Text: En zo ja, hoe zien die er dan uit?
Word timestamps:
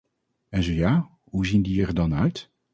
En 0.51 0.63
zo 0.63 0.71
ja, 0.71 1.09
hoe 1.23 1.45
zien 1.45 1.61
die 1.61 1.85
er 1.85 1.93
dan 1.93 2.13
uit? 2.13 2.51